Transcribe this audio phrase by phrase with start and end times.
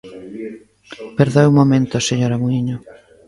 [1.17, 2.77] Perdoe un momento, señora Muíño.